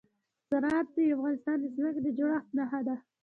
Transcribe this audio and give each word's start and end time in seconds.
زراعت 0.49 0.87
د 0.95 0.97
افغانستان 1.15 1.57
د 1.61 1.65
ځمکې 1.75 1.99
د 2.03 2.07
جوړښت 2.17 2.49
نښه 2.57 2.79
ده. 2.87 2.95